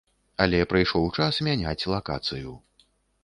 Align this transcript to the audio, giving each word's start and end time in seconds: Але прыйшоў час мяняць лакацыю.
Але 0.43 0.61
прыйшоў 0.71 1.05
час 1.17 1.37
мяняць 1.47 1.87
лакацыю. 1.93 2.57